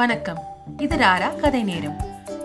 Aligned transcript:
வணக்கம். 0.00 0.38
இது 0.78 0.96
ராரா 0.96 1.36
கதை 1.36 1.62
நேரம். 1.62 1.96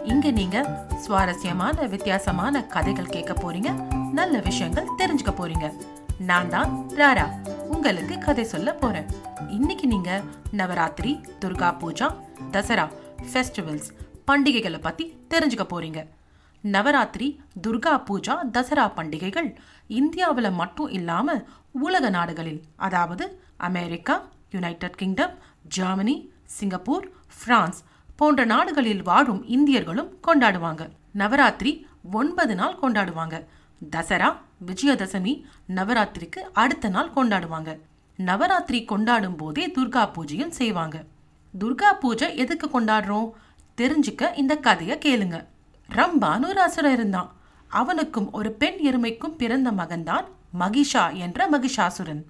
இங்க 0.04 0.32
நீங்க 0.32 0.58
சுவாரஸ்யமான 1.04 1.88
வித்தியாசமான 1.88 2.64
கதைகள் 2.64 3.12
கேட்க 3.16 3.34
போறீங்க. 3.34 3.70
நல்ல 4.14 4.40
விஷயங்கள் 4.40 4.90
தெரிஞ்சுக்க 4.98 5.32
போறீங்க. 5.32 5.74
நான் 6.18 6.50
தான் 6.50 6.72
ராரா. 7.00 7.26
உங்களுக்கு 7.68 8.18
கதை 8.18 8.44
சொல்ல 8.44 8.74
போறேன். 8.74 9.08
இன்னைக்கு 9.50 9.88
நீங்க 9.88 10.22
நவராத்திரி 10.52 11.22
துர்கா 11.40 11.70
பூஜா 11.82 12.16
தசரா 12.52 12.92
ஃபெஸ்டிவல்ஸ் 13.34 13.90
பண்டிகைகளை 14.32 14.82
பத்தி 14.82 15.18
தெரிஞ்சுக்க 15.30 15.68
போறீங்க. 15.74 16.08
நவராத்திரி 16.62 17.40
துர்கா 17.68 17.96
பூஜா 18.10 18.38
தசரா 18.58 18.88
பண்டிகைகள் 19.00 19.58
இந்தியாவில் 19.88 20.52
மட்டும் 20.52 20.90
இல்லாமல் 20.90 21.48
உலக 21.72 22.10
நாடுகளில் 22.10 22.64
அதாவது 22.76 23.42
America 23.58 24.18
United 24.52 24.96
Kingdom 24.96 25.36
Germany 25.78 26.34
Singapore 26.46 27.10
France 27.46 27.84
போன்ற 28.16 28.46
நாடுகளில் 28.46 29.04
வாழும் 29.04 29.46
இந்தியர்களும் 29.46 30.10
கொண்டாடுவாங்க. 30.28 30.90
நவராத்திரி 31.12 31.88
ஒன்பது 32.12 32.56
நாள் 32.56 32.78
கொண்டாடுவாங்க. 32.82 33.46
தசரா 33.96 34.36
விஜயதசமி 34.68 35.44
நவராத்திரிக்கு 35.76 36.40
அடுத்த 36.54 36.90
நாள் 36.90 37.12
கொண்டாடுவாங்க. 37.16 37.80
நவராத்திரி 38.18 38.86
கொண்டாடும் 38.86 39.36
போதே 39.36 39.68
துர்கா 39.68 40.12
பூஜையும் 40.12 40.50
செய்வாங்க. 40.50 41.04
துர்கா 41.60 42.00
பூஜை 42.00 42.38
எதுக்கு 42.38 42.82
கொண்டாடுறோம்? 42.82 43.32
தெரிஞ்சுக்க 43.78 44.36
இந்த 44.36 44.56
கதையை 44.58 44.98
கேளுங்க. 44.98 45.46
ரம்பான் 45.90 46.48
ஒரு 46.48 46.62
அசுரன் 46.62 46.94
இருந்தான் 46.94 47.36
அவனுக்கும் 47.68 48.32
ஒரு 48.32 48.52
பெண் 48.52 48.80
எருமைக்கும் 48.88 49.36
பிறந்த 49.36 49.72
மகன்தான் 49.72 50.26
மகிஷா 50.60 51.14
என்ற 51.14 51.50
மகிஷாசுரன். 51.50 52.24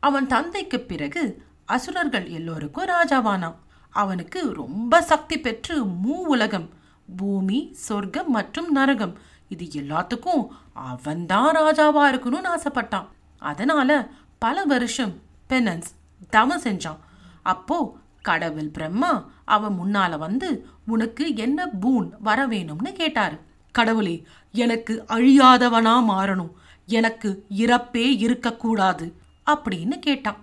அவன் 0.00 0.26
தந்தைக்கு 0.26 0.80
பிறகு 0.80 1.42
அசுரர்கள் 1.64 2.26
எல்லோருக்கும் 2.26 2.84
ராஜாவானான் 2.84 3.54
அவனுக்கு 3.92 4.52
ரொம்ப 4.52 5.02
சக்தி 5.02 5.40
பெற்று 5.40 5.84
மூ 5.84 6.20
உலகம் 6.26 6.68
பூமி 7.16 7.70
சொர்க்கம் 7.72 8.30
மற்றும் 8.30 8.70
நரகம். 8.70 9.18
இது 9.48 9.82
எல்லாத்துக்கும் 9.82 10.46
அவன்தான் 10.72 11.56
ராஜாவா 11.56 12.04
இருக்கணும்னு 12.12 12.50
ஆசைப்பட்டான். 12.56 13.06
அதனால 13.38 14.10
பல 14.38 14.64
வருஷம் 14.64 15.20
பெனன்ஸ் 15.48 15.90
தவம் 16.30 16.62
செஞ்சான். 16.62 16.98
அப்போ 17.42 17.96
கடவுள் 18.22 18.68
பிரம்மா 18.68 19.30
அவன் 19.44 19.78
முன்னால 19.78 20.18
வந்து 20.18 20.66
உனக்கு 20.86 21.36
என்ன 21.36 21.66
பூன் 21.66 22.10
வர 22.18 22.46
வேணும்னு 22.46 22.92
கேட்டாரு. 22.92 23.38
கடவுளே 23.72 24.26
எனக்கு 24.52 25.04
அழியாதவனா 25.08 25.94
மாறணும். 26.10 26.50
எனக்கு 26.86 27.46
இறப்பே 27.50 28.16
இருக்கக்கூடாது 28.18 29.16
அப்படின்னு 29.46 29.98
கேட்டான். 29.98 30.36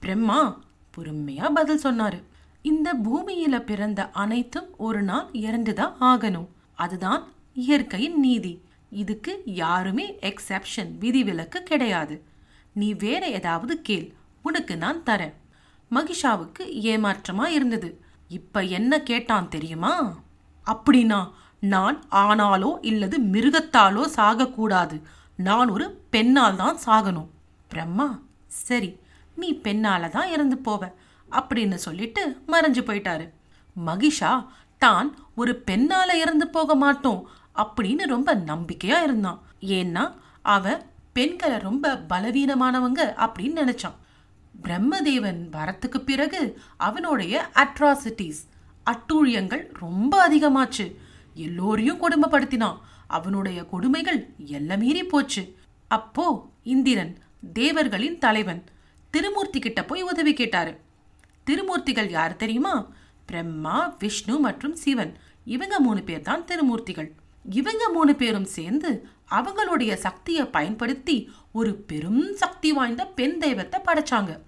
பிரம்மா 0.00 0.60
பொறுமையா 0.96 1.50
பதில் 1.50 1.84
சொன்னாரு. 1.84 2.22
இந்த 2.62 2.88
பூமியில 3.04 3.58
பிறந்த 3.60 4.10
அனைத்தும் 4.10 4.68
ஒரு 4.76 5.02
நாள் 5.02 5.28
இறந்துதான் 5.32 5.94
ஆகணும். 6.00 6.48
அதுதான் 6.74 7.22
இயற்கையின் 7.54 8.20
நீதி. 8.20 8.62
இதுக்கு 8.90 9.42
யாருமே 9.44 10.18
எக்ஸெப்ஷன் 10.20 10.90
விதிவிலக்கு 10.98 11.62
கிடையாது. 11.62 12.24
நீ 12.72 12.92
வேற 12.92 13.28
ஏதாவது 13.28 13.82
கேள் 13.82 14.14
உனக்கு 14.42 14.76
நான் 14.76 15.02
தரேன். 15.06 15.34
மகிஷாவுக்கு 15.90 16.62
ஏமாற்றமா 16.62 17.46
இருந்தது. 17.46 18.00
இப்ப 18.28 18.62
என்ன 18.62 19.02
கேட்டான் 19.02 19.48
தெரியுமா? 19.48 20.16
அப்படின்னா 20.66 21.30
நான் 21.60 22.02
ஆனாலோ 22.10 22.78
இல்லது 22.80 23.20
மிருகத்தாலோ 23.20 24.04
சாகக்கூடாது. 24.16 25.02
நான் 25.36 25.68
ஒரு 25.68 25.86
பெண்ணால் 26.10 26.56
தான் 26.56 26.78
சாகணும். 26.86 27.30
பிரம்மா 27.68 28.22
சரி 28.46 28.96
நீ 29.36 29.54
பெண்ணால 29.54 30.08
தான் 30.08 30.28
இறந்து 30.28 30.56
போவ. 30.56 30.92
அப்படின்னு 31.30 31.74
சொல்லிட்டு 31.74 32.22
மறைஞ்சு 32.48 32.82
போயிட்டாரு. 32.88 33.30
மகிஷா 33.86 34.46
தான் 34.78 35.16
ஒரு 35.34 35.62
பெண்ணால 35.66 36.12
இறந்து 36.12 36.48
போக 36.48 36.74
மாட்டோம் 36.74 37.28
அப்படின்னு 37.54 38.06
ரொம்ப 38.06 38.34
நம்பிக்கையா 38.34 39.02
இருந்தான். 39.02 39.42
ஏன்னா 39.60 40.14
அவ 40.42 40.82
பெண்களை 41.12 41.58
ரொம்ப 41.58 41.94
பலவீனமானவங்க 42.08 43.00
அப்படின்னு 43.26 43.56
நினைச்சான். 43.62 43.98
பிரம்மதேவன் 44.62 45.40
வரத்துக்கு 45.52 45.98
பிறகு 45.98 46.60
அவனுடைய 46.76 47.50
அட்ராசிட்டிஸ் 47.54 48.40
அட்டூழியங்கள் 48.90 49.64
ரொம்ப 49.78 50.12
அதிகமாச்சு. 50.28 50.96
எல்லோரையும் 51.34 52.00
கொடுமைப்படுத்தினான். 52.02 52.78
அவனுடைய 53.06 53.64
கொடுமைகள் 53.64 54.20
எல்லாம் 54.46 54.78
மீறி 54.78 55.04
போச்சு. 55.04 55.42
அப்போ 55.88 56.46
இந்திரன் 56.62 57.18
தேவர்களின் 57.52 58.18
தலைவன் 58.18 58.64
திருமூர்த்தி 59.10 59.60
கிட்ட 59.60 59.84
போய் 59.84 60.02
உதவி 60.02 60.32
கேட்டாரு. 60.32 60.72
திருமூர்த்திகள் 61.46 62.10
யார் 62.10 62.36
தெரியுமா? 62.36 62.74
பிரம்மா 63.26 63.94
விஷ்ணு 63.98 64.38
மற்றும் 64.38 64.76
சிவன். 64.76 65.16
இவங்க 65.44 65.80
மூணு 65.80 66.02
பேர் 66.02 66.26
தான் 66.28 66.44
திருமூர்த்திகள். 66.44 67.10
இவங்க 67.50 67.88
மூணு 67.88 68.14
பேரும் 68.14 68.44
சேர்ந்து 68.44 69.08
அவங்களுடைய 69.30 69.94
சக்தியை 69.94 70.44
பயன்படுத்தி 70.44 71.16
ஒரு 71.52 71.74
பெரும் 71.74 72.34
சக்தி 72.34 72.72
வாய்ந்த 72.72 73.06
பெண் 73.06 73.38
தெய்வத்தை 73.38 73.80
படைச்சாங்க. 73.80 74.38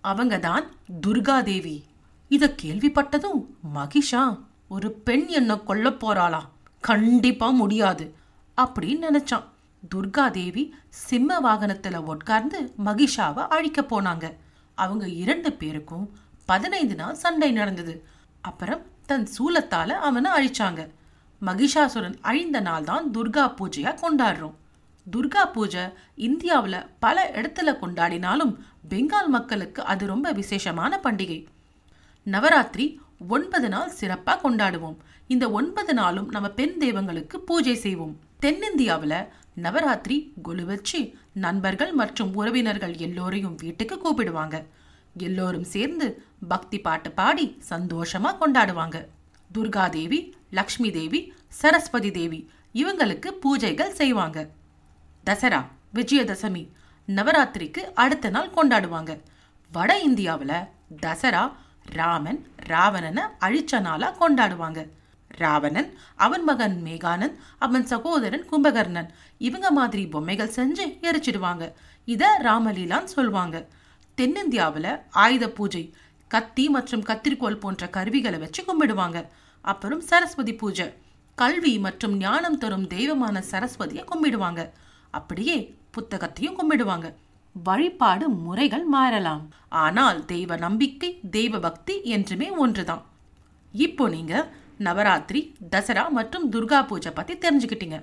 அவங்க 0.00 0.38
தான் 0.38 0.66
துர்கா 1.06 1.42
தேவி 1.42 1.84
இதை 2.28 2.48
கேள்விப்பட்டதும் 2.62 3.40
மகிஷா 3.74 4.24
ஒரு 4.68 4.88
பெண் 4.92 5.26
என்ன 5.26 5.56
கொல்ல 5.56 5.90
போறாளா? 5.90 6.40
கண்டிப்பா 6.80 7.48
முடியாது 7.50 8.14
அப்படின்னு 8.56 9.04
நினைச்சான். 9.08 9.46
துர்கா 9.94 10.30
தேவி 10.30 10.74
சிம்ம 10.88 11.40
வாகனத்துல 11.40 11.96
உட்கார்ந்து 11.96 12.72
மகிஷாவை 12.84 13.44
அழிக்க 13.56 13.82
போனாங்க. 13.82 14.26
அவங்க 14.74 15.08
இரண்டு 15.08 15.52
பேருக்கும் 15.52 16.06
பதினைந்து 16.46 16.94
நாள் 16.94 17.22
சண்டை 17.24 17.50
நடந்தது. 17.52 17.94
அப்புறம் 18.40 18.82
தன் 19.06 19.26
சூலத்தால 19.36 19.90
அவனை 20.08 20.30
அழிச்சாங்க. 20.36 20.82
மகிஷாசுரன் 21.40 22.16
அழிந்த 22.20 22.60
நாள் 22.60 22.84
தான் 22.84 23.06
துர்கா 23.14 23.44
பூஜையா 23.58 23.92
கொண்டாடுறோம். 24.02 24.54
துர்கா 25.06 25.42
பூஜை 25.52 25.82
இந்தியாவில் 26.28 26.86
பல 26.98 27.16
இடத்துல 27.34 27.72
கொண்டாடினாலும் 27.82 28.52
பெங்கால் 28.90 29.30
மக்களுக்கு 29.36 29.80
அது 29.92 30.06
ரொம்ப 30.06 30.32
விசேஷமான 30.32 31.00
பண்டிகை. 31.02 31.40
நவராத்திரி 32.26 32.86
ஒன்பது 33.28 33.68
நாள் 33.68 33.92
சிறப்பாக 33.98 34.38
கொண்டாடுவோம். 34.44 34.96
இந்த 35.26 35.44
ஒன்பது 35.50 35.92
நாளும் 35.94 36.28
நம்ம 36.28 36.48
பெண் 36.48 36.76
தெய்வங்களுக்கு 36.78 37.36
பூஜை 37.40 37.74
செய்வோம். 37.74 38.14
தென்னிந்தியாவில் 38.38 39.18
நவராத்திரி 39.64 40.16
கொலு 40.48 40.64
வச்சு 40.64 40.98
நண்பர்கள் 41.44 41.92
மற்றும் 41.92 42.34
உறவினர்கள் 42.34 42.96
எல்லோரையும் 43.06 43.56
வீட்டுக்கு 43.62 43.96
கூப்பிடுவாங்க. 43.96 44.56
எல்லோரும் 45.18 45.64
சேர்ந்து 45.64 46.22
பக்தி 46.48 46.78
பாட்டு 46.80 47.10
பாடி 47.10 47.62
சந்தோஷமா 47.70 48.30
கொண்டாடுவாங்க. 48.40 49.06
துர்கா 49.54 49.88
தேவி 49.88 50.36
லக்ஷ்மி 50.50 50.90
தேவி 50.90 51.32
சரஸ்வதி 51.48 52.10
தேவி 52.10 52.50
இவங்களுக்கு 52.74 53.28
பூஜைகள் 53.44 53.98
செய்வாங்க. 54.00 54.48
தசரா 55.26 55.64
விஜயதசமி 55.94 56.68
நவராத்திரிக்கு 57.08 57.82
அடுத்த 57.94 58.30
நாள் 58.30 58.50
கொண்டாடுவாங்க. 58.50 59.20
வட 59.72 59.98
இந்தியாவில் 59.98 60.58
தசரா 61.06 61.52
ராமன் 61.84 62.46
ராவணனை 62.56 63.22
அழிச்ச 63.40 63.80
நாளா 63.80 64.16
கொண்டாடுவாங்க. 64.20 64.88
ராவணன் 65.28 65.98
அவன் 66.16 66.44
மகன் 66.44 66.82
மேகானன் 66.84 67.34
அவன் 67.58 67.86
சகோதரன் 67.86 68.46
கும்பகர்ணன் 68.50 69.08
இவங்க 69.38 69.70
மாதிரி 69.70 70.06
பொம்மைகள் 70.06 70.54
செஞ்சு 70.56 70.86
எரிச்சிடுவாங்க. 71.00 71.72
இத 72.04 72.40
ராமலீலான்னு 72.42 73.04
சொல்லுவாங்க. 73.04 73.68
தென்னிந்தியாவில் 74.18 74.92
ஆயுத 75.10 75.44
பூஜை 75.56 75.82
கத்தி 76.28 76.68
மற்றும் 76.68 77.02
கத்திரிக்கோல் 77.02 77.58
போன்ற 77.62 77.88
கருவிகளை 77.96 78.38
வச்சு 78.38 78.60
கும்பிடுவாங்க. 78.62 79.18
அப்புறம் 79.60 80.00
சரஸ்வதி 80.00 80.54
பூஜை. 80.54 80.86
கல்வி 81.34 81.78
மற்றும் 81.78 82.14
ஞானம் 82.16 82.58
தரும் 82.58 82.86
தெய்வமான 82.86 83.42
சரஸ்வதியை 83.50 84.04
கும்பிடுவாங்க. 84.12 84.70
அப்படியே 85.10 85.56
புத்தகத்தையும் 85.90 86.56
கும்பிடுவாங்க. 86.58 87.14
வழிபாடு 87.52 88.28
முறைகள் 88.28 88.86
மாறலாம். 88.96 89.42
ஆனால் 89.68 90.24
தெய்வ 90.24 90.56
நம்பிக்கை 90.56 91.20
தெய்வ 91.36 91.58
பக்தி 91.58 91.94
என்றுமே 92.16 92.50
ஒன்றுதான். 92.50 93.04
இப்போ 93.72 94.08
நீங்க 94.08 94.34
நவராத்திரி 94.78 95.40
தசரா 95.70 96.08
மற்றும் 96.08 96.52
துர்கா 96.52 96.86
பூஜை 96.86 97.12
பத்தி 97.12 97.34
தெரிஞ்சுக்கிட்டீங்க. 97.34 97.98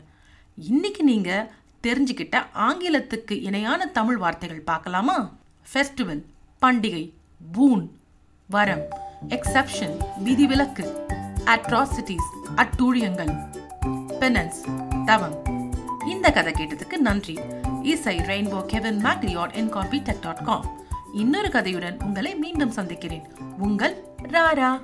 இன்னைக்கு 0.56 1.04
நீங்க 1.04 1.32
தெரிஞ்சுக்கிட்ட 1.84 2.38
ஆங்கிலத்துக்கு 2.68 3.42
இணையான 3.42 3.86
தமிழ் 3.86 4.18
வார்த்தைகள் 4.18 4.68
பார்க்கலாமா? 4.72 5.18
ஃபெஸ்டிவல் 5.72 6.24
பண்டிகை 6.62 7.14
பூன் 7.56 7.90
வரம் 8.50 8.84
எக்ஸப்ஷன் 9.30 9.96
விதிவிலக்கு 10.24 10.86
அட்ராசிட்டிஸ் 11.46 12.30
அட்டூழியங்கள் 12.56 13.34
பெனன்ஸ் 14.20 14.60
தவம் 15.06 15.38
இந்த 16.08 16.32
கதை 16.32 16.54
கேட்டதுக்கு 16.54 16.98
நன்றி. 16.98 17.40
இசை 17.84 18.18
ரெயின்போ 18.18 18.66
கெவன் 18.66 19.06
மேக்ரியாட் 19.06 19.54
என் 19.54 19.70
காம்பி 19.70 20.02
டாட் 20.22 20.44
காம் 20.44 20.66
இன்னொரு 21.14 21.48
கதையுடன் 21.48 22.04
உங்களை 22.04 22.36
மீண்டும் 22.36 22.72
சந்திக்கிறேன். 22.72 23.26
உங்கள் 23.58 24.06
ராரா. 24.22 24.82